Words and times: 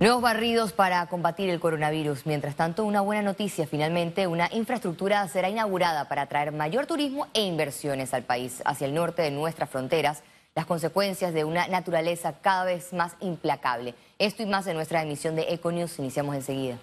Nuevos 0.00 0.22
barridos 0.22 0.72
para 0.72 1.04
combatir 1.06 1.50
el 1.50 1.58
coronavirus. 1.58 2.24
Mientras 2.24 2.54
tanto, 2.54 2.84
una 2.84 3.00
buena 3.00 3.20
noticia. 3.20 3.66
Finalmente, 3.66 4.28
una 4.28 4.48
infraestructura 4.52 5.26
será 5.26 5.48
inaugurada 5.48 6.08
para 6.08 6.22
atraer 6.22 6.52
mayor 6.52 6.86
turismo 6.86 7.26
e 7.34 7.42
inversiones 7.42 8.14
al 8.14 8.22
país 8.22 8.62
hacia 8.64 8.86
el 8.86 8.94
norte 8.94 9.22
de 9.22 9.32
nuestras 9.32 9.68
fronteras. 9.68 10.22
Las 10.54 10.66
consecuencias 10.66 11.34
de 11.34 11.42
una 11.42 11.66
naturaleza 11.66 12.34
cada 12.40 12.64
vez 12.64 12.92
más 12.92 13.14
implacable. 13.18 13.96
Esto 14.20 14.44
y 14.44 14.46
más 14.46 14.68
en 14.68 14.76
nuestra 14.76 15.02
emisión 15.02 15.34
de 15.34 15.52
Econews. 15.52 15.98
Iniciamos 15.98 16.36
enseguida. 16.36 16.78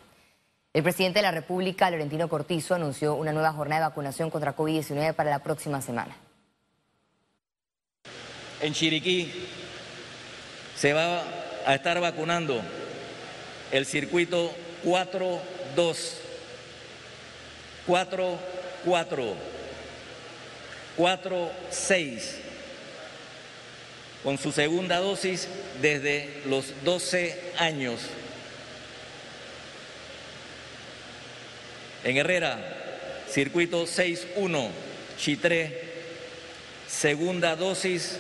El 0.73 0.83
presidente 0.83 1.19
de 1.19 1.23
la 1.23 1.31
República, 1.31 1.89
Laurentino 1.89 2.27
Cortizo, 2.27 2.75
anunció 2.75 3.15
una 3.15 3.31
nueva 3.31 3.53
jornada 3.53 3.83
de 3.83 3.89
vacunación 3.91 4.29
contra 4.29 4.57
COVID-19 4.57 5.13
para 5.13 5.29
la 5.29 5.39
próxima 5.39 5.81
semana. 5.81 6.17
En 8.59 8.73
Chiriquí 8.73 9.31
se 10.75 10.91
va 10.91 11.23
a 11.65 11.75
estar 11.75 12.01
vacunando 12.01 12.61
el 13.71 13.85
circuito 13.85 14.53
4-2, 14.83 15.37
4-4, 17.87 18.37
4-6, 20.97 22.21
con 24.23 24.37
su 24.37 24.51
segunda 24.51 24.99
dosis 24.99 25.47
desde 25.81 26.41
los 26.45 26.73
12 26.83 27.53
años. 27.57 27.99
En 32.03 32.17
Herrera, 32.17 32.59
circuito 33.29 33.85
6-1, 33.85 34.69
Chitré, 35.17 35.81
segunda 36.87 37.55
dosis 37.55 38.17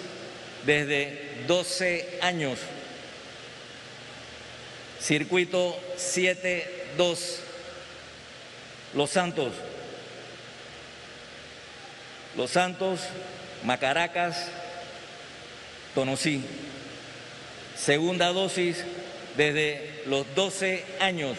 desde 0.65 1.43
12 1.47 2.19
años. 2.21 2.59
Circuito 5.05 5.79
7-2, 5.97 6.65
Los 8.95 9.09
Santos. 9.11 9.53
Los 12.35 12.49
Santos, 12.49 13.01
Macaracas, 13.63 14.47
Tonosí. 15.93 16.43
Segunda 17.77 18.29
dosis 18.29 18.83
desde 19.37 20.01
los 20.07 20.25
12 20.33 20.83
años. 20.99 21.37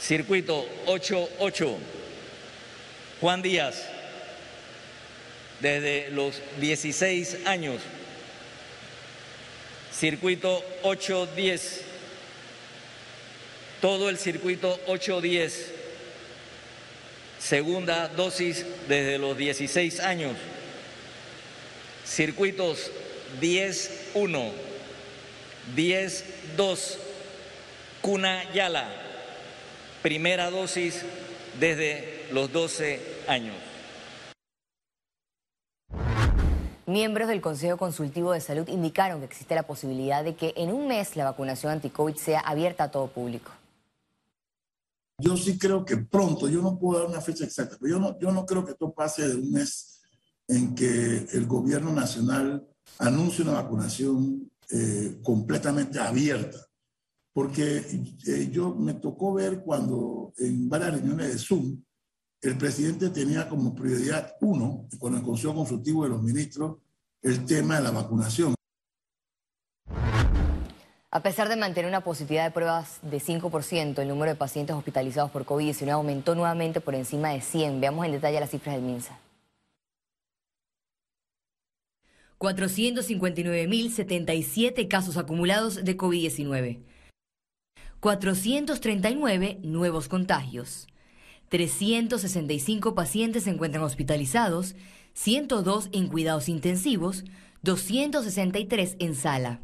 Circuito 0.00 0.68
8-8, 0.86 1.76
Juan 3.20 3.42
Díaz, 3.42 3.80
desde 5.60 6.10
los 6.10 6.42
16 6.58 7.46
años. 7.46 7.80
Circuito 9.92 10.64
810, 10.82 11.91
todo 13.82 14.08
el 14.08 14.16
circuito 14.16 14.78
810, 14.86 15.72
segunda 17.40 18.06
dosis 18.06 18.64
desde 18.86 19.18
los 19.18 19.36
16 19.36 19.98
años, 19.98 20.36
circuitos 22.06 22.92
10-1, 23.40 24.52
10-2, 25.74 26.96
Cuna 28.00 28.52
Yala, 28.52 28.88
primera 30.00 30.50
dosis 30.50 31.02
desde 31.58 32.26
los 32.30 32.52
12 32.52 33.00
años. 33.26 33.56
Miembros 36.86 37.26
del 37.26 37.40
Consejo 37.40 37.78
Consultivo 37.78 38.32
de 38.32 38.40
Salud 38.40 38.68
indicaron 38.68 39.18
que 39.18 39.26
existe 39.26 39.56
la 39.56 39.64
posibilidad 39.64 40.22
de 40.22 40.36
que 40.36 40.52
en 40.56 40.70
un 40.70 40.86
mes 40.86 41.16
la 41.16 41.24
vacunación 41.24 41.72
anti-COVID 41.72 42.14
sea 42.14 42.38
abierta 42.38 42.84
a 42.84 42.90
todo 42.92 43.08
público. 43.08 43.50
Yo 45.22 45.36
sí 45.36 45.56
creo 45.56 45.84
que 45.84 45.98
pronto, 45.98 46.48
yo 46.48 46.60
no 46.60 46.76
puedo 46.76 46.98
dar 46.98 47.08
una 47.08 47.20
fecha 47.20 47.44
exacta, 47.44 47.76
pero 47.80 47.94
yo 47.94 48.00
no, 48.00 48.18
yo 48.18 48.32
no 48.32 48.44
creo 48.44 48.64
que 48.64 48.72
esto 48.72 48.92
pase 48.92 49.28
de 49.28 49.36
un 49.36 49.52
mes 49.52 50.00
en 50.48 50.74
que 50.74 51.28
el 51.32 51.46
gobierno 51.46 51.92
nacional 51.92 52.66
anuncie 52.98 53.44
una 53.44 53.52
vacunación 53.52 54.50
eh, 54.70 55.20
completamente 55.22 56.00
abierta. 56.00 56.58
Porque 57.32 57.84
eh, 58.26 58.48
yo 58.50 58.74
me 58.74 58.94
tocó 58.94 59.32
ver 59.32 59.62
cuando 59.62 60.34
en 60.38 60.68
varias 60.68 60.94
reuniones 60.94 61.32
de 61.32 61.38
Zoom, 61.38 61.82
el 62.40 62.58
presidente 62.58 63.10
tenía 63.10 63.48
como 63.48 63.74
prioridad 63.76 64.34
uno, 64.40 64.88
con 64.98 65.14
el 65.14 65.22
Consejo 65.22 65.54
Consultivo 65.54 66.02
de 66.02 66.10
los 66.10 66.22
Ministros, 66.22 66.78
el 67.22 67.44
tema 67.44 67.76
de 67.76 67.84
la 67.84 67.92
vacunación. 67.92 68.54
A 71.14 71.20
pesar 71.20 71.50
de 71.50 71.56
mantener 71.56 71.90
una 71.90 72.00
positividad 72.00 72.44
de 72.44 72.52
pruebas 72.52 72.98
de 73.02 73.18
5%, 73.18 73.98
el 73.98 74.08
número 74.08 74.32
de 74.32 74.36
pacientes 74.36 74.74
hospitalizados 74.74 75.30
por 75.30 75.44
COVID-19 75.44 75.90
aumentó 75.90 76.34
nuevamente 76.34 76.80
por 76.80 76.94
encima 76.94 77.28
de 77.28 77.42
100. 77.42 77.82
Veamos 77.82 78.06
en 78.06 78.12
detalle 78.12 78.40
las 78.40 78.48
cifras 78.48 78.76
del 78.76 78.84
MINSA. 78.84 79.18
459.077 82.38 84.88
casos 84.88 85.18
acumulados 85.18 85.84
de 85.84 85.98
COVID-19. 85.98 86.80
439 88.00 89.58
nuevos 89.62 90.08
contagios. 90.08 90.86
365 91.50 92.94
pacientes 92.94 93.44
se 93.44 93.50
encuentran 93.50 93.84
hospitalizados, 93.84 94.76
102 95.12 95.90
en 95.92 96.08
cuidados 96.08 96.48
intensivos, 96.48 97.24
263 97.60 98.96
en 98.98 99.14
sala. 99.14 99.60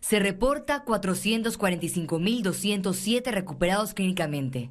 Se 0.00 0.18
reporta 0.18 0.84
445.207 0.84 3.30
recuperados 3.30 3.94
clínicamente. 3.94 4.70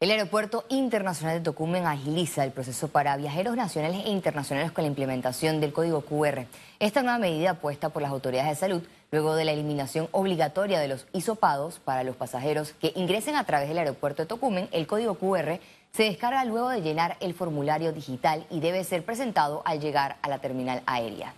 El 0.00 0.10
Aeropuerto 0.10 0.64
Internacional 0.68 1.38
de 1.38 1.44
Tocumen 1.44 1.86
agiliza 1.86 2.42
el 2.44 2.50
proceso 2.50 2.88
para 2.88 3.16
viajeros 3.16 3.56
nacionales 3.56 4.04
e 4.04 4.10
internacionales 4.10 4.72
con 4.72 4.82
la 4.82 4.88
implementación 4.88 5.60
del 5.60 5.72
código 5.72 6.00
QR. 6.02 6.46
Esta 6.80 7.02
nueva 7.02 7.18
medida 7.18 7.54
puesta 7.54 7.90
por 7.90 8.02
las 8.02 8.10
autoridades 8.10 8.50
de 8.50 8.56
salud 8.56 8.82
luego 9.12 9.36
de 9.36 9.44
la 9.44 9.52
eliminación 9.52 10.08
obligatoria 10.10 10.80
de 10.80 10.88
los 10.88 11.06
hisopados 11.12 11.78
para 11.78 12.02
los 12.02 12.16
pasajeros 12.16 12.72
que 12.72 12.92
ingresen 12.96 13.36
a 13.36 13.44
través 13.44 13.68
del 13.68 13.78
aeropuerto 13.78 14.22
de 14.22 14.26
Tocumen, 14.26 14.68
el 14.72 14.88
código 14.88 15.14
QR 15.14 15.60
se 15.92 16.02
descarga 16.02 16.44
luego 16.44 16.70
de 16.70 16.82
llenar 16.82 17.16
el 17.20 17.32
formulario 17.32 17.92
digital 17.92 18.46
y 18.50 18.58
debe 18.58 18.82
ser 18.82 19.04
presentado 19.04 19.62
al 19.64 19.78
llegar 19.78 20.16
a 20.22 20.28
la 20.28 20.38
terminal 20.40 20.82
aérea. 20.86 21.34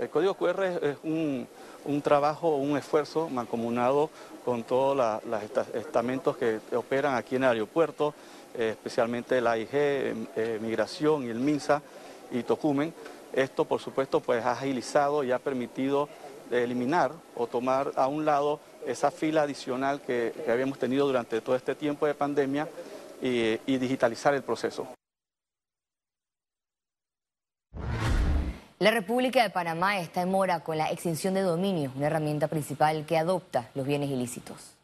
El 0.00 0.10
código 0.10 0.34
QR 0.34 0.64
es 0.64 0.98
un, 1.04 1.46
un 1.88 2.02
trabajo, 2.02 2.56
un 2.56 2.76
esfuerzo 2.76 3.28
mancomunado 3.30 4.10
con 4.44 4.62
todos 4.62 4.96
los 5.24 5.42
estamentos 5.74 6.36
que 6.36 6.60
operan 6.76 7.16
aquí 7.16 7.36
en 7.36 7.44
el 7.44 7.50
aeropuerto, 7.50 8.14
eh, 8.54 8.70
especialmente 8.70 9.40
la 9.40 9.56
IG, 9.56 9.68
eh, 9.72 10.58
Migración 10.60 11.24
y 11.24 11.30
el 11.30 11.40
MINSA 11.40 11.82
y 12.30 12.42
Tocumen. 12.42 12.92
Esto, 13.32 13.64
por 13.64 13.80
supuesto, 13.80 14.20
pues 14.20 14.44
ha 14.44 14.52
agilizado 14.52 15.24
y 15.24 15.32
ha 15.32 15.38
permitido 15.38 16.08
eliminar 16.50 17.12
o 17.34 17.46
tomar 17.46 17.92
a 17.96 18.06
un 18.06 18.24
lado 18.24 18.60
esa 18.86 19.10
fila 19.10 19.42
adicional 19.42 20.00
que, 20.02 20.32
habíamos 20.48 20.78
tenido 20.78 21.06
durante 21.06 21.40
todo 21.40 21.56
este 21.56 21.74
tiempo 21.74 22.06
de 22.06 22.14
pandemia 22.14 22.68
y 23.20 23.76
digitalizar 23.78 24.34
el 24.34 24.42
proceso. 24.42 24.97
La 28.80 28.92
República 28.92 29.42
de 29.42 29.50
Panamá 29.50 29.98
está 29.98 30.22
en 30.22 30.30
mora 30.30 30.60
con 30.60 30.78
la 30.78 30.92
extinción 30.92 31.34
de 31.34 31.40
dominio, 31.40 31.90
una 31.96 32.06
herramienta 32.06 32.46
principal 32.46 33.04
que 33.06 33.18
adopta 33.18 33.70
los 33.74 33.84
bienes 33.84 34.08
ilícitos. 34.08 34.76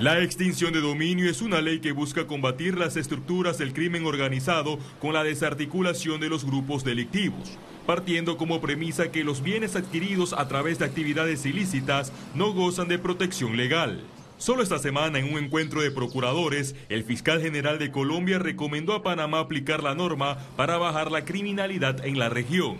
La 0.00 0.20
extinción 0.20 0.74
de 0.74 0.82
dominio 0.82 1.30
es 1.30 1.40
una 1.40 1.62
ley 1.62 1.80
que 1.80 1.92
busca 1.92 2.26
combatir 2.26 2.76
las 2.76 2.96
estructuras 2.96 3.56
del 3.56 3.72
crimen 3.72 4.04
organizado 4.04 4.78
con 5.00 5.14
la 5.14 5.24
desarticulación 5.24 6.20
de 6.20 6.28
los 6.28 6.44
grupos 6.44 6.84
delictivos, 6.84 7.56
partiendo 7.86 8.36
como 8.36 8.60
premisa 8.60 9.10
que 9.10 9.24
los 9.24 9.42
bienes 9.42 9.74
adquiridos 9.74 10.34
a 10.34 10.46
través 10.46 10.78
de 10.78 10.84
actividades 10.84 11.46
ilícitas 11.46 12.12
no 12.34 12.52
gozan 12.52 12.88
de 12.88 12.98
protección 12.98 13.56
legal. 13.56 14.04
Solo 14.38 14.62
esta 14.62 14.78
semana, 14.78 15.18
en 15.18 15.34
un 15.34 15.42
encuentro 15.42 15.82
de 15.82 15.90
procuradores, 15.90 16.76
el 16.88 17.02
fiscal 17.02 17.40
general 17.40 17.80
de 17.80 17.90
Colombia 17.90 18.38
recomendó 18.38 18.92
a 18.92 19.02
Panamá 19.02 19.40
aplicar 19.40 19.82
la 19.82 19.96
norma 19.96 20.38
para 20.56 20.78
bajar 20.78 21.10
la 21.10 21.24
criminalidad 21.24 22.06
en 22.06 22.20
la 22.20 22.28
región. 22.28 22.78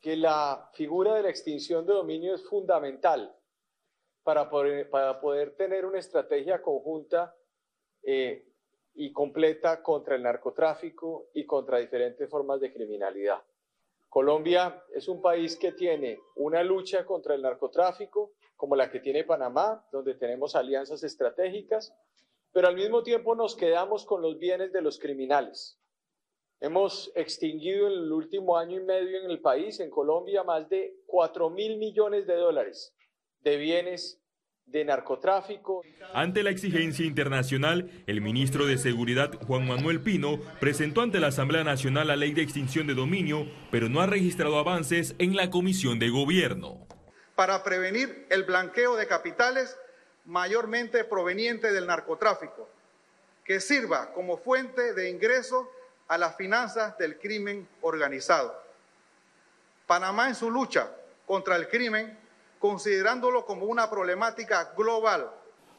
Que 0.00 0.16
la 0.16 0.70
figura 0.74 1.14
de 1.14 1.24
la 1.24 1.30
extinción 1.30 1.84
de 1.86 1.94
dominio 1.94 2.36
es 2.36 2.48
fundamental 2.48 3.34
para 4.22 4.48
poder, 4.48 4.90
para 4.90 5.20
poder 5.20 5.56
tener 5.56 5.86
una 5.86 5.98
estrategia 5.98 6.62
conjunta 6.62 7.34
eh, 8.04 8.46
y 8.94 9.10
completa 9.10 9.82
contra 9.82 10.14
el 10.14 10.22
narcotráfico 10.22 11.30
y 11.34 11.44
contra 11.46 11.78
diferentes 11.78 12.30
formas 12.30 12.60
de 12.60 12.72
criminalidad. 12.72 13.42
Colombia 14.08 14.84
es 14.94 15.08
un 15.08 15.20
país 15.20 15.56
que 15.56 15.72
tiene 15.72 16.20
una 16.36 16.62
lucha 16.62 17.04
contra 17.04 17.34
el 17.34 17.42
narcotráfico, 17.42 18.34
como 18.62 18.76
la 18.76 18.92
que 18.92 19.00
tiene 19.00 19.24
Panamá, 19.24 19.84
donde 19.90 20.14
tenemos 20.14 20.54
alianzas 20.54 21.02
estratégicas, 21.02 21.92
pero 22.52 22.68
al 22.68 22.76
mismo 22.76 23.02
tiempo 23.02 23.34
nos 23.34 23.56
quedamos 23.56 24.06
con 24.06 24.22
los 24.22 24.38
bienes 24.38 24.72
de 24.72 24.80
los 24.80 25.00
criminales. 25.00 25.80
Hemos 26.60 27.10
extinguido 27.16 27.88
en 27.88 27.94
el 27.94 28.12
último 28.12 28.56
año 28.56 28.80
y 28.80 28.84
medio 28.84 29.20
en 29.20 29.28
el 29.28 29.40
país, 29.40 29.80
en 29.80 29.90
Colombia, 29.90 30.44
más 30.44 30.68
de 30.68 30.94
4 31.06 31.50
mil 31.50 31.76
millones 31.76 32.24
de 32.28 32.36
dólares 32.36 32.94
de 33.40 33.56
bienes 33.56 34.22
de 34.64 34.84
narcotráfico. 34.84 35.82
Ante 36.14 36.44
la 36.44 36.50
exigencia 36.50 37.04
internacional, 37.04 37.90
el 38.06 38.20
ministro 38.20 38.66
de 38.66 38.78
Seguridad, 38.78 39.32
Juan 39.44 39.66
Manuel 39.66 40.02
Pino, 40.02 40.38
presentó 40.60 41.00
ante 41.00 41.18
la 41.18 41.26
Asamblea 41.26 41.64
Nacional 41.64 42.06
la 42.06 42.14
ley 42.14 42.32
de 42.32 42.42
extinción 42.42 42.86
de 42.86 42.94
dominio, 42.94 43.44
pero 43.72 43.88
no 43.88 44.00
ha 44.00 44.06
registrado 44.06 44.56
avances 44.56 45.16
en 45.18 45.34
la 45.34 45.50
Comisión 45.50 45.98
de 45.98 46.10
Gobierno. 46.10 46.86
Para 47.34 47.62
prevenir 47.62 48.26
el 48.30 48.44
blanqueo 48.44 48.96
de 48.96 49.06
capitales 49.06 49.78
mayormente 50.24 51.04
proveniente 51.04 51.72
del 51.72 51.86
narcotráfico, 51.86 52.68
que 53.44 53.60
sirva 53.60 54.12
como 54.12 54.36
fuente 54.36 54.92
de 54.94 55.10
ingreso 55.10 55.68
a 56.08 56.18
las 56.18 56.36
finanzas 56.36 56.96
del 56.98 57.18
crimen 57.18 57.68
organizado. 57.80 58.54
Panamá 59.86 60.28
en 60.28 60.34
su 60.34 60.50
lucha 60.50 60.90
contra 61.26 61.56
el 61.56 61.68
crimen, 61.68 62.18
considerándolo 62.58 63.44
como 63.44 63.66
una 63.66 63.90
problemática 63.90 64.72
global. 64.76 65.30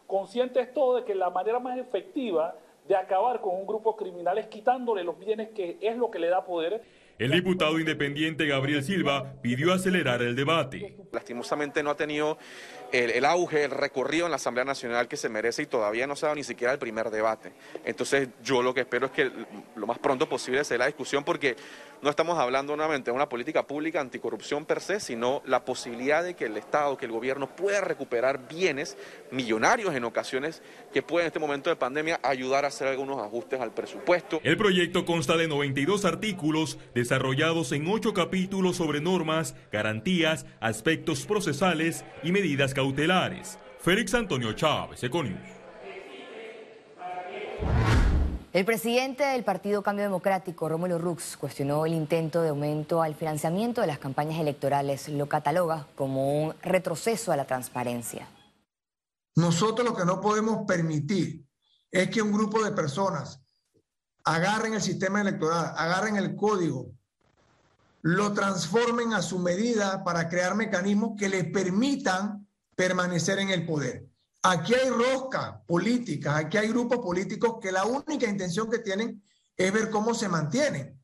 Conscientes 0.07 0.73
todos 0.73 1.01
de 1.01 1.05
que 1.05 1.15
la 1.15 1.29
manera 1.29 1.59
más 1.59 1.77
efectiva 1.77 2.55
de 2.87 2.95
acabar 2.95 3.41
con 3.41 3.55
un 3.55 3.65
grupo 3.65 3.95
criminal 3.95 4.37
es 4.37 4.47
quitándole 4.47 5.03
los 5.03 5.17
bienes 5.17 5.49
que 5.49 5.77
es 5.81 5.97
lo 5.97 6.11
que 6.11 6.19
le 6.19 6.27
da 6.27 6.43
poder 6.43 6.81
el 7.19 7.31
diputado 7.31 7.79
independiente 7.79 8.47
Gabriel 8.47 8.83
Silva 8.83 9.35
pidió 9.41 9.71
acelerar 9.71 10.23
el 10.23 10.35
debate. 10.35 10.97
Lastimosamente 11.11 11.83
no 11.83 11.91
ha 11.91 11.95
tenido 11.95 12.39
el, 12.93 13.25
auge, 13.25 13.63
el 13.63 13.71
recorrido 13.71 14.25
en 14.25 14.31
la 14.31 14.35
Asamblea 14.35 14.63
Nacional 14.63 15.07
que 15.07 15.17
se 15.17 15.27
merece 15.27 15.63
y 15.63 15.65
todavía 15.65 16.05
no 16.05 16.15
se 16.15 16.25
ha 16.25 16.27
dado 16.27 16.35
ni 16.35 16.43
siquiera 16.43 16.71
el 16.71 16.79
primer 16.79 17.09
debate. 17.09 17.51
Entonces 17.83 18.29
yo 18.43 18.61
lo 18.61 18.73
que 18.73 18.81
espero 18.81 19.07
es 19.07 19.11
que 19.11 19.31
lo 19.75 19.87
más 19.87 19.97
pronto 19.97 20.29
posible 20.29 20.63
se 20.63 20.75
dé 20.75 20.77
la 20.77 20.85
discusión 20.85 21.23
porque 21.23 21.55
no 22.03 22.09
estamos 22.09 22.37
hablando 22.37 22.75
nuevamente 22.75 23.09
de 23.09 23.15
una 23.15 23.29
política 23.29 23.65
pública 23.65 24.01
anticorrupción 24.01 24.65
per 24.65 24.81
se, 24.81 24.99
sino 24.99 25.41
la 25.45 25.65
posibilidad 25.65 26.23
de 26.23 26.35
que 26.35 26.45
el 26.45 26.57
Estado, 26.57 26.97
que 26.97 27.05
el 27.05 27.11
gobierno 27.11 27.47
pueda 27.55 27.81
recuperar 27.81 28.47
bienes 28.47 28.97
millonarios 29.31 29.95
en 29.95 30.03
ocasiones 30.03 30.61
que 30.93 31.01
pueden 31.01 31.23
en 31.23 31.27
este 31.27 31.39
momento 31.39 31.69
de 31.69 31.77
pandemia 31.77 32.19
ayudar 32.21 32.65
a 32.65 32.67
hacer 32.67 32.89
algunos 32.89 33.19
ajustes 33.19 33.59
al 33.59 33.71
presupuesto. 33.71 34.39
El 34.43 34.57
proyecto 34.57 35.05
consta 35.05 35.37
de 35.37 35.47
92 35.47 36.05
artículos 36.05 36.77
desarrollados 36.93 37.71
en 37.71 37.87
ocho 37.87 38.13
capítulos 38.13 38.75
sobre 38.75 38.99
normas, 38.99 39.55
garantías, 39.71 40.45
aspectos 40.59 41.25
procesales 41.25 42.03
y 42.21 42.31
medidas 42.33 42.73
cautelares. 42.73 42.82
Félix 43.79 44.13
Antonio 44.13 44.53
Chávez, 44.53 45.03
Econius. 45.03 45.39
El 48.53 48.65
presidente 48.65 49.23
del 49.23 49.43
Partido 49.43 49.81
Cambio 49.81 50.05
Democrático, 50.05 50.69
Rómulo 50.69 50.99
Rux, 50.99 51.37
cuestionó 51.37 51.85
el 51.87 51.93
intento 51.93 52.41
de 52.41 52.49
aumento 52.49 53.01
al 53.01 53.15
financiamiento 53.15 53.81
de 53.81 53.87
las 53.87 53.97
campañas 53.97 54.39
electorales. 54.39 55.09
Lo 55.09 55.27
cataloga 55.27 55.87
como 55.95 56.43
un 56.43 56.53
retroceso 56.61 57.31
a 57.31 57.35
la 57.35 57.45
transparencia. 57.45 58.27
Nosotros 59.35 59.87
lo 59.87 59.95
que 59.95 60.05
no 60.05 60.21
podemos 60.21 60.65
permitir 60.67 61.43
es 61.89 62.09
que 62.09 62.21
un 62.21 62.31
grupo 62.31 62.63
de 62.63 62.71
personas 62.71 63.41
agarren 64.23 64.75
el 64.75 64.81
sistema 64.81 65.21
electoral, 65.21 65.73
agarren 65.75 66.17
el 66.17 66.35
código, 66.35 66.91
lo 68.03 68.33
transformen 68.33 69.13
a 69.13 69.21
su 69.21 69.39
medida 69.39 70.03
para 70.03 70.29
crear 70.29 70.55
mecanismos 70.55 71.13
que 71.17 71.29
les 71.29 71.45
permitan 71.45 72.42
permanecer 72.75 73.39
en 73.39 73.49
el 73.49 73.65
poder. 73.65 74.07
Aquí 74.41 74.73
hay 74.73 74.89
rosca 74.89 75.63
política, 75.65 76.37
aquí 76.37 76.57
hay 76.57 76.67
grupos 76.67 76.99
políticos 76.99 77.57
que 77.61 77.71
la 77.71 77.85
única 77.85 78.27
intención 78.27 78.69
que 78.69 78.79
tienen 78.79 79.23
es 79.55 79.71
ver 79.71 79.89
cómo 79.89 80.13
se 80.13 80.27
mantienen. 80.27 81.01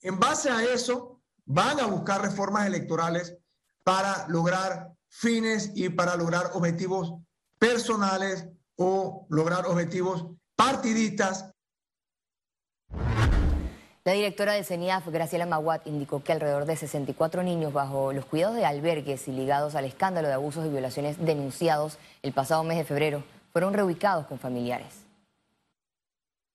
En 0.00 0.18
base 0.18 0.50
a 0.50 0.64
eso, 0.64 1.20
van 1.44 1.78
a 1.80 1.86
buscar 1.86 2.22
reformas 2.22 2.66
electorales 2.66 3.36
para 3.84 4.26
lograr 4.28 4.92
fines 5.08 5.70
y 5.74 5.88
para 5.88 6.16
lograr 6.16 6.50
objetivos 6.54 7.14
personales 7.58 8.46
o 8.76 9.26
lograr 9.28 9.66
objetivos 9.66 10.26
partidistas 10.56 11.52
la 14.10 14.16
directora 14.16 14.54
de 14.54 14.64
CENIAF, 14.64 15.06
Graciela 15.06 15.46
Maguat, 15.46 15.86
indicó 15.86 16.24
que 16.24 16.32
alrededor 16.32 16.64
de 16.64 16.74
64 16.74 17.44
niños 17.44 17.72
bajo 17.72 18.12
los 18.12 18.24
cuidados 18.24 18.56
de 18.56 18.64
albergues 18.64 19.28
y 19.28 19.30
ligados 19.30 19.76
al 19.76 19.84
escándalo 19.84 20.26
de 20.26 20.34
abusos 20.34 20.66
y 20.66 20.68
violaciones 20.68 21.24
denunciados 21.24 21.96
el 22.24 22.32
pasado 22.32 22.64
mes 22.64 22.78
de 22.78 22.82
febrero 22.82 23.22
fueron 23.52 23.72
reubicados 23.72 24.26
con 24.26 24.40
familiares. 24.40 25.06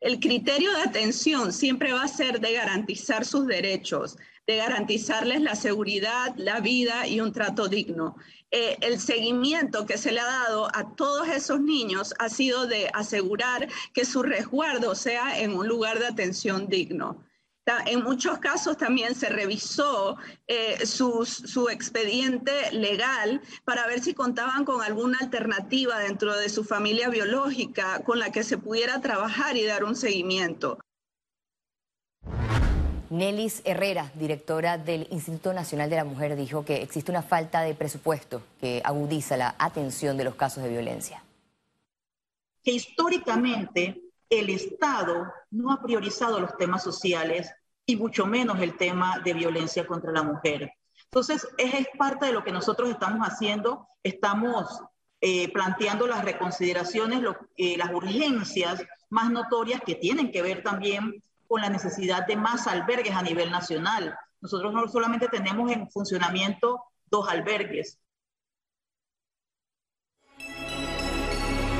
El 0.02 0.20
criterio 0.20 0.70
de 0.74 0.82
atención 0.82 1.54
siempre 1.54 1.94
va 1.94 2.04
a 2.04 2.10
ser 2.10 2.42
de 2.42 2.52
garantizar 2.52 3.24
sus 3.24 3.48
derechos, 3.48 4.18
de 4.46 4.58
garantizarles 4.58 5.40
la 5.40 5.56
seguridad, 5.56 6.36
la 6.36 6.60
vida 6.60 7.08
y 7.08 7.22
un 7.22 7.32
trato 7.32 7.70
digno. 7.70 8.18
Eh, 8.52 8.76
el 8.82 9.00
seguimiento 9.00 9.86
que 9.86 9.98
se 9.98 10.12
le 10.12 10.20
ha 10.20 10.26
dado 10.26 10.68
a 10.76 10.94
todos 10.98 11.30
esos 11.30 11.62
niños 11.62 12.14
ha 12.20 12.28
sido 12.28 12.68
de 12.68 12.90
asegurar 12.94 13.70
que 13.94 14.04
su 14.04 14.24
resguardo 14.24 14.94
sea 14.94 15.40
en 15.40 15.54
un 15.54 15.70
lugar 15.70 16.00
de 16.00 16.08
atención 16.08 16.68
digno. 16.68 17.24
En 17.88 18.04
muchos 18.04 18.38
casos 18.38 18.78
también 18.78 19.16
se 19.16 19.28
revisó 19.30 20.18
eh, 20.48 20.86
su, 20.86 21.68
expediente 21.72 22.72
legal 22.72 23.42
para 23.64 23.88
ver 23.88 24.02
si 24.02 24.14
contaban 24.14 24.66
con 24.66 24.84
alguna 24.84 25.18
alternativa 25.20 25.98
dentro 25.98 26.38
de 26.38 26.50
su 26.50 26.64
familia 26.64 27.10
biológica 27.10 28.04
con 28.04 28.20
la 28.20 28.32
que 28.32 28.44
se 28.44 28.60
pudiera 28.60 29.02
trabajar 29.02 29.58
y 29.58 29.66
dar 29.66 29.84
un 29.84 29.96
seguimiento. 29.96 30.78
Nelis 33.10 33.62
Herrera, 33.66 34.12
directora 34.14 34.78
del 34.78 35.08
Instituto 35.10 35.54
Nacional 35.54 35.90
de 35.90 35.96
la 35.96 36.06
Mujer, 36.06 36.36
dijo 36.36 36.66
que 36.66 36.84
existe 36.84 37.12
una 37.12 37.24
falta 37.24 37.62
de 37.62 37.74
presupuesto 37.74 38.44
que 38.60 38.82
agudiza 38.84 39.38
la 39.38 39.56
atención 39.58 40.18
de 40.18 40.24
los 40.24 40.36
casos 40.36 40.64
de 40.64 40.70
violencia. 40.70 41.24
Que 42.64 42.74
históricamente 42.74 44.05
el 44.30 44.50
Estado 44.50 45.32
no 45.52 45.72
ha 45.72 45.82
priorizado 45.82 46.40
los 46.40 46.56
temas 46.58 46.84
sociales 46.84 47.52
y 47.86 47.96
mucho 47.96 48.26
menos 48.26 48.60
el 48.60 48.78
tema 48.78 49.20
de 49.24 49.34
violencia 49.34 49.86
contra 49.86 50.12
la 50.12 50.24
mujer. 50.24 50.72
Entonces, 51.06 51.48
es, 51.58 51.88
parte 51.98 52.26
de 52.26 52.34
lo 52.34 52.44
que 52.44 52.52
nosotros 52.52 52.90
estamos 52.90 53.26
haciendo. 53.26 53.88
Estamos 54.04 54.82
eh, 55.22 55.52
planteando 55.54 56.08
las 56.08 56.26
reconsideraciones, 56.26 57.22
eh, 57.58 57.78
las 57.78 57.94
urgencias 57.94 58.84
más 59.10 59.32
notorias 59.32 59.82
que 59.86 59.96
tienen 59.96 60.32
que 60.32 60.42
ver 60.42 60.64
también 60.64 61.24
con 61.48 61.62
la 61.62 61.70
necesidad 61.70 62.26
de 62.28 62.36
más 62.36 62.68
albergues 62.68 63.16
a 63.16 63.22
nivel 63.22 63.52
nacional. 63.52 64.18
Nosotros 64.42 64.74
no 64.74 64.88
solamente 64.88 65.28
tenemos 65.28 65.72
en 65.72 65.90
funcionamiento 65.90 66.84
dos 67.06 67.30
albergues. 67.30 68.00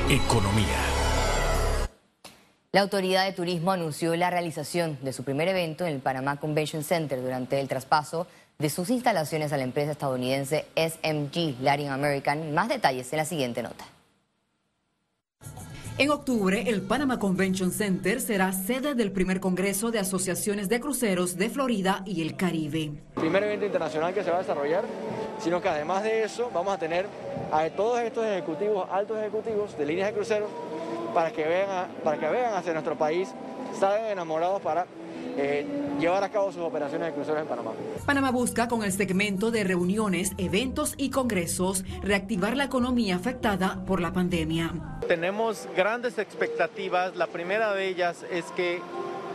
Economía. 0.08 0.95
La 2.76 2.82
Autoridad 2.82 3.24
de 3.24 3.32
Turismo 3.32 3.72
anunció 3.72 4.14
la 4.16 4.28
realización 4.28 4.98
de 5.00 5.14
su 5.14 5.24
primer 5.24 5.48
evento 5.48 5.86
en 5.86 5.94
el 5.94 6.00
Panamá 6.00 6.36
Convention 6.36 6.84
Center 6.84 7.22
durante 7.22 7.58
el 7.58 7.68
traspaso 7.68 8.26
de 8.58 8.68
sus 8.68 8.90
instalaciones 8.90 9.50
a 9.54 9.56
la 9.56 9.62
empresa 9.62 9.92
estadounidense 9.92 10.66
SMG 10.76 11.54
Latin 11.62 11.88
American. 11.88 12.52
Más 12.52 12.68
detalles 12.68 13.10
en 13.14 13.16
la 13.16 13.24
siguiente 13.24 13.62
nota. 13.62 13.86
En 15.96 16.10
octubre, 16.10 16.64
el 16.68 16.82
Panama 16.82 17.18
Convention 17.18 17.70
Center 17.70 18.20
será 18.20 18.52
sede 18.52 18.94
del 18.94 19.10
primer 19.10 19.40
Congreso 19.40 19.90
de 19.90 20.00
Asociaciones 20.00 20.68
de 20.68 20.78
Cruceros 20.78 21.38
de 21.38 21.48
Florida 21.48 22.02
y 22.04 22.20
el 22.20 22.36
Caribe. 22.36 22.92
Primer 23.14 23.42
evento 23.44 23.64
internacional 23.64 24.12
que 24.12 24.22
se 24.22 24.30
va 24.30 24.36
a 24.36 24.40
desarrollar, 24.40 24.84
sino 25.38 25.62
que 25.62 25.70
además 25.70 26.02
de 26.02 26.24
eso 26.24 26.50
vamos 26.52 26.74
a 26.74 26.78
tener 26.78 27.06
a 27.50 27.70
todos 27.70 28.00
estos 28.00 28.26
ejecutivos, 28.26 28.86
altos 28.92 29.18
ejecutivos 29.18 29.78
de 29.78 29.86
líneas 29.86 30.08
de 30.08 30.14
cruceros 30.14 30.50
para 31.16 31.30
que 31.30 31.46
vean, 31.46 31.88
para 32.04 32.18
que 32.18 32.28
vean 32.28 32.52
hacia 32.52 32.74
nuestro 32.74 32.94
país, 32.94 33.30
salgan 33.72 34.10
enamorados 34.10 34.60
para 34.60 34.84
eh, 35.38 35.66
llevar 35.98 36.22
a 36.22 36.28
cabo 36.28 36.52
sus 36.52 36.60
operaciones 36.60 37.08
de 37.08 37.14
cruceros 37.14 37.40
en 37.40 37.48
Panamá. 37.48 37.70
Panamá 38.04 38.30
busca 38.30 38.68
con 38.68 38.82
el 38.82 38.92
segmento 38.92 39.50
de 39.50 39.64
reuniones, 39.64 40.32
eventos 40.36 40.92
y 40.98 41.08
congresos 41.08 41.86
reactivar 42.02 42.54
la 42.54 42.64
economía 42.64 43.16
afectada 43.16 43.82
por 43.86 44.02
la 44.02 44.12
pandemia. 44.12 44.72
Tenemos 45.08 45.66
grandes 45.74 46.18
expectativas. 46.18 47.16
La 47.16 47.28
primera 47.28 47.72
de 47.72 47.88
ellas 47.88 48.26
es 48.30 48.44
que 48.54 48.82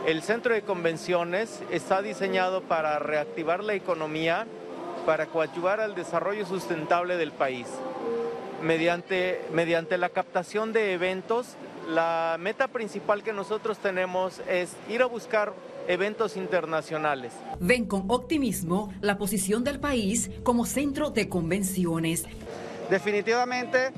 el 0.06 0.22
centro 0.22 0.54
de 0.54 0.62
convenciones 0.62 1.64
está 1.72 2.00
diseñado 2.00 2.62
para 2.62 3.00
reactivar 3.00 3.64
la 3.64 3.74
economía, 3.74 4.46
para 5.04 5.26
coadyuvar 5.26 5.80
al 5.80 5.96
desarrollo 5.96 6.46
sustentable 6.46 7.16
del 7.16 7.32
país. 7.32 7.66
Mediante, 8.62 9.40
mediante 9.52 9.98
la 9.98 10.08
captación 10.08 10.72
de 10.72 10.92
eventos 10.92 11.56
la 11.88 12.36
meta 12.38 12.68
principal 12.68 13.22
que 13.22 13.32
nosotros 13.32 13.78
tenemos 13.78 14.40
es 14.48 14.76
ir 14.88 15.02
a 15.02 15.06
buscar 15.06 15.52
eventos 15.88 16.36
internacionales. 16.36 17.32
Ven 17.58 17.86
con 17.86 18.04
optimismo 18.08 18.92
la 19.00 19.18
posición 19.18 19.64
del 19.64 19.80
país 19.80 20.30
como 20.44 20.64
centro 20.64 21.10
de 21.10 21.28
convenciones. 21.28 22.24
Definitivamente 22.88 23.90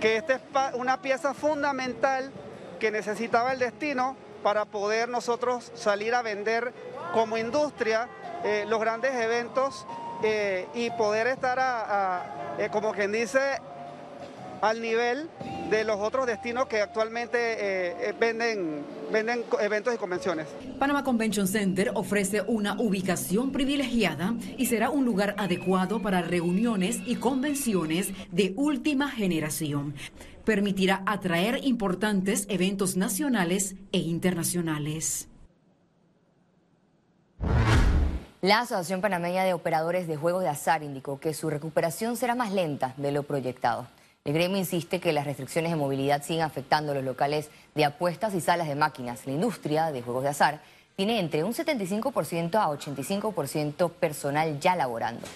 que 0.00 0.16
esta 0.16 0.34
es 0.68 0.74
una 0.74 1.00
pieza 1.00 1.34
fundamental 1.34 2.30
que 2.78 2.90
necesitaba 2.90 3.52
el 3.52 3.58
destino 3.58 4.16
para 4.42 4.64
poder 4.64 5.08
nosotros 5.08 5.70
salir 5.74 6.14
a 6.14 6.22
vender 6.22 6.72
como 7.12 7.36
industria 7.36 8.08
eh, 8.44 8.64
los 8.68 8.80
grandes 8.80 9.14
eventos 9.14 9.86
eh, 10.22 10.66
y 10.74 10.90
poder 10.90 11.26
estar, 11.26 11.58
a, 11.60 12.56
eh, 12.58 12.68
como 12.70 12.92
quien 12.92 13.12
dice, 13.12 13.58
al 14.60 14.80
nivel 14.80 15.28
de 15.70 15.84
los 15.84 16.00
otros 16.00 16.26
destinos 16.26 16.66
que 16.66 16.80
actualmente 16.80 18.14
venden, 18.18 18.84
venden 19.12 19.44
eventos 19.60 19.94
y 19.94 19.96
convenciones. 19.96 20.46
Panama 20.78 21.04
Convention 21.04 21.46
Center 21.46 21.92
ofrece 21.94 22.42
una 22.42 22.74
ubicación 22.80 23.52
privilegiada 23.52 24.34
y 24.56 24.66
será 24.66 24.90
un 24.90 25.04
lugar 25.04 25.34
adecuado 25.38 26.02
para 26.02 26.22
reuniones 26.22 26.98
y 27.06 27.16
convenciones 27.16 28.08
de 28.32 28.52
última 28.56 29.10
generación. 29.10 29.94
Permitirá 30.44 31.02
atraer 31.06 31.60
importantes 31.62 32.46
eventos 32.48 32.96
nacionales 32.96 33.76
e 33.92 33.98
internacionales. 33.98 35.28
La 38.42 38.60
Asociación 38.60 39.02
Panameña 39.02 39.44
de 39.44 39.52
Operadores 39.52 40.08
de 40.08 40.16
Juegos 40.16 40.42
de 40.42 40.48
Azar 40.48 40.82
indicó 40.82 41.20
que 41.20 41.34
su 41.34 41.50
recuperación 41.50 42.16
será 42.16 42.34
más 42.34 42.52
lenta 42.52 42.94
de 42.96 43.12
lo 43.12 43.22
proyectado. 43.22 43.86
El 44.22 44.34
gremio 44.34 44.58
insiste 44.58 45.00
que 45.00 45.14
las 45.14 45.24
restricciones 45.24 45.70
de 45.70 45.78
movilidad 45.78 46.22
siguen 46.22 46.42
afectando 46.42 46.92
los 46.92 47.02
locales 47.02 47.48
de 47.74 47.86
apuestas 47.86 48.34
y 48.34 48.42
salas 48.42 48.68
de 48.68 48.74
máquinas. 48.74 49.24
La 49.24 49.32
industria 49.32 49.92
de 49.92 50.02
juegos 50.02 50.24
de 50.24 50.28
azar 50.28 50.60
tiene 50.94 51.20
entre 51.20 51.42
un 51.42 51.54
75% 51.54 52.56
a 52.56 52.68
85% 52.68 53.90
personal 53.92 54.60
ya 54.60 54.76
laborando. 54.76 55.26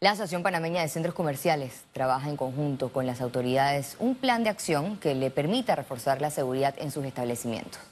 La 0.00 0.10
Asociación 0.10 0.42
Panameña 0.42 0.82
de 0.82 0.88
Centros 0.88 1.14
Comerciales 1.14 1.84
trabaja 1.92 2.28
en 2.28 2.36
conjunto 2.36 2.92
con 2.92 3.06
las 3.06 3.20
autoridades 3.20 3.94
un 4.00 4.16
plan 4.16 4.42
de 4.42 4.50
acción 4.50 4.96
que 4.96 5.14
le 5.14 5.30
permita 5.30 5.76
reforzar 5.76 6.20
la 6.20 6.32
seguridad 6.32 6.74
en 6.78 6.90
sus 6.90 7.04
establecimientos. 7.04 7.91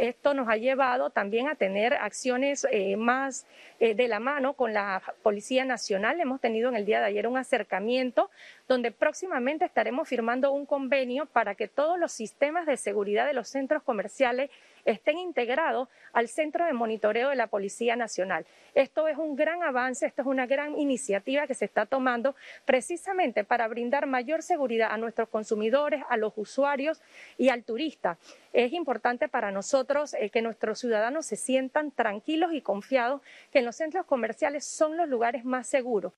Esto 0.00 0.32
nos 0.32 0.48
ha 0.48 0.56
llevado 0.56 1.10
también 1.10 1.46
a 1.46 1.56
tener 1.56 1.92
acciones 1.92 2.66
eh, 2.70 2.96
más 2.96 3.46
eh, 3.80 3.94
de 3.94 4.08
la 4.08 4.18
mano 4.18 4.54
con 4.54 4.72
la 4.72 5.02
Policía 5.22 5.66
Nacional. 5.66 6.18
Hemos 6.18 6.40
tenido 6.40 6.70
en 6.70 6.76
el 6.76 6.86
día 6.86 7.00
de 7.00 7.06
ayer 7.06 7.26
un 7.26 7.36
acercamiento 7.36 8.30
donde 8.66 8.92
próximamente 8.92 9.66
estaremos 9.66 10.08
firmando 10.08 10.52
un 10.52 10.64
convenio 10.64 11.26
para 11.26 11.54
que 11.54 11.68
todos 11.68 11.98
los 11.98 12.12
sistemas 12.12 12.64
de 12.64 12.78
seguridad 12.78 13.26
de 13.26 13.34
los 13.34 13.48
centros 13.48 13.82
comerciales 13.82 14.48
estén 14.84 15.18
integrados 15.18 15.88
al 16.12 16.28
centro 16.28 16.64
de 16.64 16.72
monitoreo 16.72 17.30
de 17.30 17.36
la 17.36 17.46
Policía 17.46 17.96
Nacional. 17.96 18.46
Esto 18.74 19.08
es 19.08 19.18
un 19.18 19.36
gran 19.36 19.62
avance, 19.62 20.06
esto 20.06 20.22
es 20.22 20.28
una 20.28 20.46
gran 20.46 20.78
iniciativa 20.78 21.46
que 21.46 21.54
se 21.54 21.64
está 21.64 21.86
tomando 21.86 22.34
precisamente 22.64 23.44
para 23.44 23.68
brindar 23.68 24.06
mayor 24.06 24.42
seguridad 24.42 24.92
a 24.92 24.96
nuestros 24.96 25.28
consumidores, 25.28 26.02
a 26.08 26.16
los 26.16 26.32
usuarios 26.36 27.00
y 27.38 27.48
al 27.48 27.64
turista. 27.64 28.18
Es 28.52 28.72
importante 28.72 29.28
para 29.28 29.50
nosotros 29.50 30.14
eh, 30.14 30.30
que 30.30 30.42
nuestros 30.42 30.78
ciudadanos 30.78 31.26
se 31.26 31.36
sientan 31.36 31.90
tranquilos 31.90 32.52
y 32.52 32.60
confiados 32.60 33.22
que 33.52 33.60
en 33.60 33.64
los 33.64 33.76
centros 33.76 34.06
comerciales 34.06 34.64
son 34.64 34.96
los 34.96 35.08
lugares 35.08 35.44
más 35.44 35.66
seguros. 35.66 36.12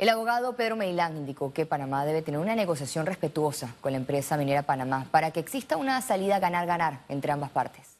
El 0.00 0.08
abogado 0.08 0.56
Pedro 0.56 0.76
Meilán 0.76 1.14
indicó 1.18 1.52
que 1.52 1.66
Panamá 1.66 2.06
debe 2.06 2.22
tener 2.22 2.40
una 2.40 2.56
negociación 2.56 3.04
respetuosa 3.04 3.76
con 3.82 3.92
la 3.92 3.98
empresa 3.98 4.38
minera 4.38 4.62
Panamá 4.62 5.06
para 5.10 5.30
que 5.30 5.40
exista 5.40 5.76
una 5.76 6.00
salida 6.00 6.38
ganar-ganar 6.38 7.04
entre 7.10 7.32
ambas 7.32 7.50
partes. 7.50 7.98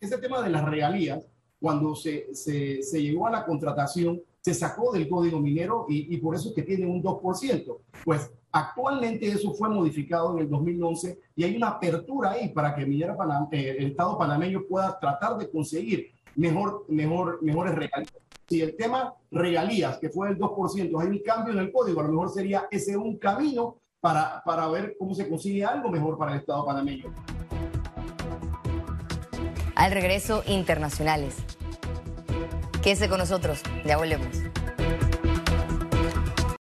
Este 0.00 0.18
tema 0.18 0.42
de 0.42 0.50
las 0.50 0.64
regalías, 0.64 1.24
cuando 1.60 1.94
se, 1.94 2.34
se, 2.34 3.00
llegó 3.00 3.28
a 3.28 3.30
la 3.30 3.46
contratación, 3.46 4.20
se 4.40 4.54
sacó 4.54 4.90
del 4.90 5.08
código 5.08 5.38
minero 5.38 5.86
y, 5.88 6.16
por 6.16 6.34
eso 6.34 6.48
es 6.48 6.56
que 6.56 6.62
tiene 6.62 6.84
un 6.84 7.00
2%. 7.00 7.78
Pues 8.04 8.28
actualmente 8.50 9.28
eso 9.28 9.54
fue 9.54 9.68
modificado 9.68 10.32
en 10.34 10.40
el 10.40 10.50
2011 10.50 11.16
y 11.36 11.44
hay 11.44 11.56
una 11.56 11.68
apertura 11.68 12.32
ahí 12.32 12.48
para 12.48 12.74
que 12.74 12.84
Minera 12.84 13.16
eh, 13.52 13.76
el 13.78 13.86
Estado 13.92 14.18
panameño 14.18 14.64
pueda 14.68 14.98
tratar 14.98 15.36
de 15.36 15.48
conseguir 15.48 16.15
mejor, 16.36 16.84
mejor, 16.88 17.42
mejores 17.42 17.74
regalías 17.74 18.26
si 18.48 18.62
el 18.62 18.76
tema 18.76 19.14
regalías, 19.30 19.98
que 19.98 20.08
fue 20.08 20.28
el 20.28 20.38
2%, 20.38 21.00
hay 21.00 21.08
un 21.08 21.18
cambio 21.24 21.52
en 21.52 21.58
el 21.58 21.72
código, 21.72 22.00
a 22.00 22.04
lo 22.04 22.10
mejor 22.10 22.30
sería 22.30 22.68
ese 22.70 22.96
un 22.96 23.18
camino 23.18 23.78
para, 24.00 24.42
para 24.44 24.68
ver 24.68 24.94
cómo 24.98 25.14
se 25.14 25.28
consigue 25.28 25.64
algo 25.64 25.90
mejor 25.90 26.16
para 26.16 26.32
el 26.32 26.40
Estado 26.40 26.64
panameño. 26.64 27.12
Al 29.74 29.92
regreso, 29.92 30.42
internacionales. 30.46 31.36
Quédese 32.82 33.08
con 33.08 33.18
nosotros, 33.18 33.62
ya 33.84 33.96
volvemos. 33.96 34.28